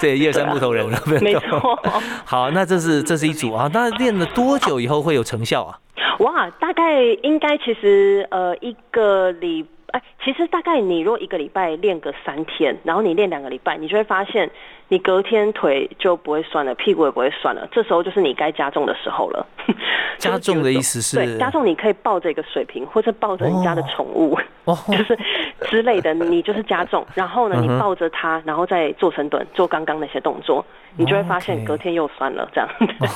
[0.00, 1.78] 对，一二三木头人了，没错。
[2.24, 5.78] 好，那这是这是一组啊，那练了多久以后会有成效啊？
[6.20, 14.50] 哇，大概应该其实呃一个礼哎，其实大概你如果一个礼拜练个三天，然后你练两个礼拜，你就会发现
[14.88, 19.46] 你隔天腿就不会酸了，屁股也不会酸了，这时候就是你该加重的时候了。
[20.18, 21.16] 加重的意思是？
[21.16, 25.16] 对，加重你可以抱着一个水瓶，或者抱着你家的宠物，哦， 就是
[25.66, 30.64] 之类的，你就是加重， 然后呢，你抱着它，然后再做深蹲，做刚刚那些动作，
[30.96, 32.68] 你就会发现隔天又酸了，这样。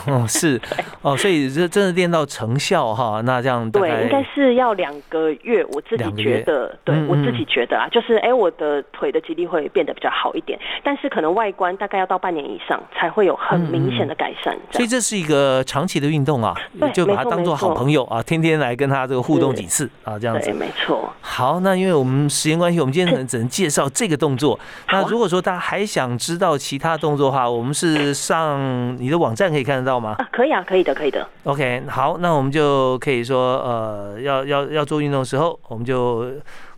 [0.07, 0.61] 哦，是。
[1.01, 14.57] 哦，所以这真的练到成效哈，那这样对，应该是要两个月，我自己觉得，对嗯我自嗯己觉得啊，就是哎，我的腿的肌力会变得比较好一点，但是可能外观大概要到半年以上才会有很明显的改善。
[14.71, 20.53] 所以这是一个长期的运动啊对，就把它当做好朋友啊，天天来跟他这个互动几次啊，这样对，子。
[20.55, 21.13] 没错。
[21.21, 24.59] 好，那因为我们时间关系，我们今天可能只能介绍这个动作。
[24.91, 31.27] 那如果说大家还想知道其他动作的话，我们是上你的网站可以看得到吗啊，可以啊，可以的，可以的。
[31.45, 36.31] ？OK，好，那我们就可以说，呃，要要要做运动的时候，我们就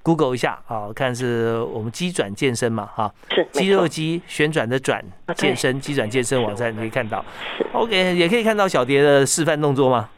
[0.04, 3.70] Google 一下啊，看是我们肌转健身嘛，哈，是，肌。
[3.70, 5.02] 肉肌旋转的转
[5.34, 7.24] 健身，肌转健身网站你可以看到。
[7.72, 10.08] OK，也可以看到小蝶的示范动作吗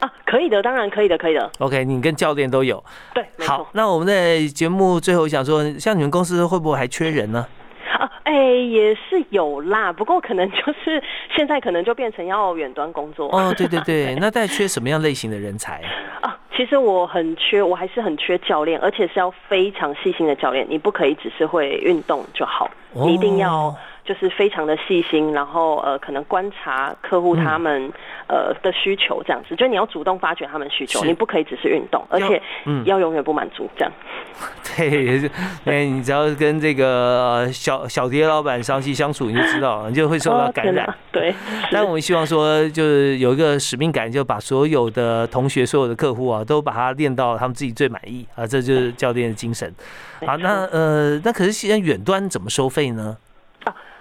[0.00, 1.50] 啊，可以的，当然可以的，可以的。
[1.58, 2.82] ？OK，你跟教练都有。
[3.12, 7.46] 对，好。，那我们在节目最后想说，像你们公司会不会还缺人呢？
[7.98, 11.02] 啊，哎，也是有啦，不过可能就是
[11.36, 13.28] 现在可能就变成要远端工作。
[13.28, 15.82] 哦，对对对，那在缺什么样类型的人才？
[16.22, 20.66] 啊，其实我很缺，我还是很缺教练，而且是要非常细心的教练。
[20.68, 23.74] 你不可以只是会运动就好，你一定要
[24.04, 27.92] 就是非常的细心，然后呃，可能观察客户他们、
[28.26, 33.92] 呃的需求，这样子，就你要主动发掘他们需求，你不可以只是运动，而且嗯要永远不满足，这样。
[34.76, 35.30] 对，
[35.64, 40.92] 哎，你只要跟这个呃小小蝶老板长期相处，你就知道，你就会受到哦感染。
[41.12, 41.34] 对，
[41.70, 49.72] 但我们希望说，就是有一个使命感，就把所有的同学、所有的客户啊，都把他练到他们自己最满意啊，这就是教练的精神。
[50.26, 53.16] 好，那呃，那可是现在远端怎么收费呢？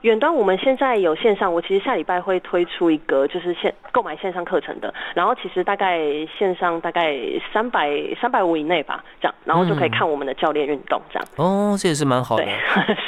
[0.00, 6.00] 啊，远端我们现在有线上，我其实下礼拜会推出一个就是线购买线上课程的，然后其实大概
[6.38, 7.16] 线上大概
[7.52, 7.90] 三百
[8.20, 11.28] 三百五以内吧，这样，然后就可以嗯看我们的教练运动这样。
[11.36, 12.54] 哦，这也是蛮好的对。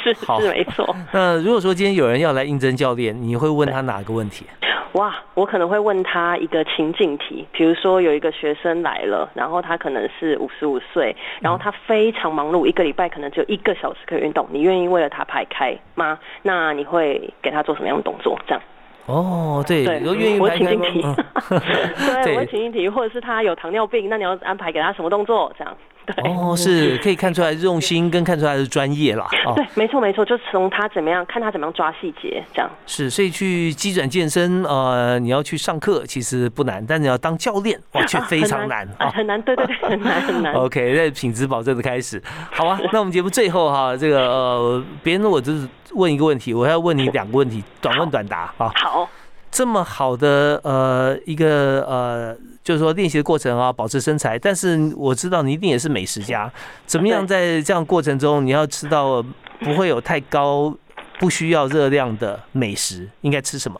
[0.13, 0.95] 是好是没错。
[1.11, 4.45] 那如果说今天有人要来应征教练，你会问他哪个问题？
[4.93, 16.19] 哇，我可能会问他一个情境题，比如说有一个学生来了，然后他可能是五十五岁，然后他非常忙碌，一个礼拜可能只有一个小时可以运动，你愿意为了他排开吗？
[16.43, 18.39] 那你会给他做什么样的动作？
[18.47, 18.61] 这样。
[19.05, 20.85] 哦，对，对如果愿意我排开吗？
[20.85, 25.51] 情境题嗯 对，我会情境题，或者是他有糖尿病，那你要安排给他什么动作？
[25.57, 25.75] 这样。
[26.15, 29.27] 对，哦，是可以看出来用心，跟看出来的专业啦。
[29.45, 32.69] 哦，对，没错没错，就从他怎么样看他怎么样抓细节这样。
[32.85, 40.53] 是，所以去基转健身，呃，你要去上课其实不难，但你要当教练哇， 却非常难啊，很难，对对对，很难很难。
[40.53, 42.79] OK，那品质保证的开始，好啊。
[42.91, 48.71] 那我们节目最后哈，这个呃，别人我就是问一个问题，我要问你两个问题，短问短答啊。
[48.75, 49.09] 好。
[49.53, 54.37] 这么好的呃一个呃，就是说练习的过程啊，保持身材。
[54.39, 56.51] 但是我知道你一定也是美食家，
[56.87, 59.23] 怎么样在这样过程中，你要吃到
[59.59, 60.75] 不会有太高、
[61.19, 63.79] 不需要热量的美食，应该吃什么？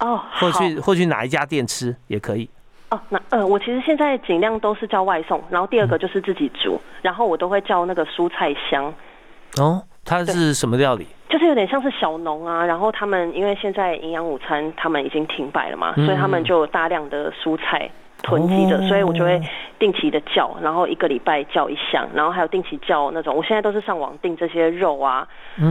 [0.00, 2.48] 哦，或去或去哪一家店吃也可以。
[2.88, 8.92] 哦，那呃，我其实现在尽量都是叫外送，然后第二个就是自己煮，然后我都会叫那个蔬菜香。
[9.58, 11.06] 哦，它是什么料理？
[11.28, 17.90] 就是有点像是小农啊，然后他们因为现在营养午餐他们已经停摆了嘛，所以他们就大量的蔬菜
[18.22, 19.40] 囤积着，所以我就会
[19.78, 25.26] 定期的叫，然后一个礼拜叫一项，然后还有定期叫那种，我现在都是上网订这些肉啊、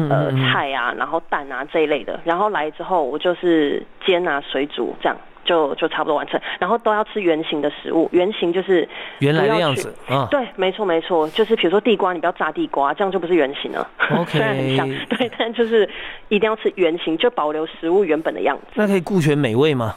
[0.10, 5.18] 呃菜啊，然后蛋啊这一类的，然后来之后我就是煎啊、水煮这样。
[5.44, 8.88] 就就差不多完成，然后都要吃圆形的食物，圆形就是
[9.20, 10.28] 原来的样子啊。
[10.32, 13.88] 对，没错没错，就是比如说地瓜，你不要炸地瓜，这样就不是圆形了。
[14.12, 15.90] OK， 虽然很像，对，但就是
[16.30, 18.74] 一定要吃圆形，就保留食物原本的样子。
[18.76, 19.96] 那可以顾全美味吗？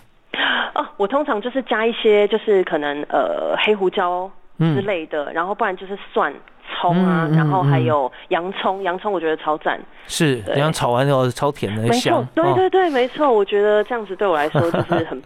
[0.75, 6.33] 哦，我通常就是加一些，就是可能呃黑胡椒之类的，然后不然就是蒜。
[6.67, 12.27] 葱啊，然后还有洋葱，洋葱我觉得超赞，是，然后炒完之后超甜的，香。
[12.35, 15.23] 对对对，没错，我觉得这样子对我来说就是 很，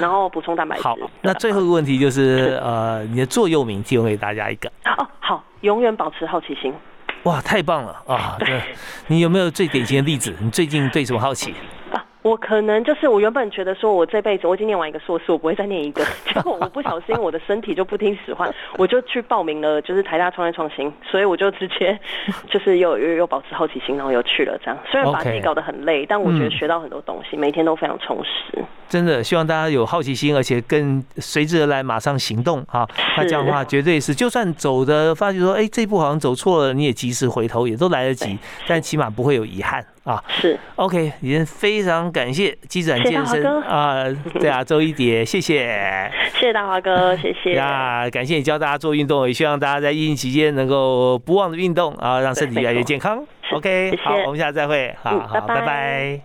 [0.00, 0.82] 然后补充蛋白质。
[0.82, 4.68] 好，那最后一个问题就是，呃，你的座右铭提供给大家一个。
[4.96, 6.72] 哦，好，永远保持好奇心。
[7.24, 8.36] 哇，太棒了啊！
[8.40, 8.60] 对，
[9.06, 10.34] 你有没有最典型的例子？
[10.40, 11.54] 你最近对什么好奇？
[12.24, 16.02] 我可能就是我原本觉得说，我这辈子我已经念完一个硕士，我不会再念一个。
[16.32, 21.98] 结果我不小心，我的身体就不听使唤， 我就去报名了，就是台大创业创新，所以我就直接
[22.48, 24.58] 就是又又又保持好奇心，然后又去了。
[24.64, 28.64] 这样虽然把自己搞得很累，但我觉得学到很多东西，每天都非常充实。
[28.88, 32.88] 真的希望大家有好奇心，而且更随之而来，马上行动哈。
[33.18, 39.84] 那这样的话，绝对是就算走的发觉说，哎，这一步好像走错了，你也及时回头，也都来得及，但起码不会有遗憾。
[40.04, 40.58] 啊，是。
[40.76, 44.04] OK，已经非常感谢机转健身啊，
[44.38, 47.54] 对啊， 周一蝶，谢谢，谢谢大华哥，谢谢。
[47.54, 53.24] 呀，感谢你教大家做运动，也希望大家在疫情期间能够不忘的运动啊，让身体越来越健康。
[53.52, 56.20] OK，好，我们下次再会，好好，拜拜。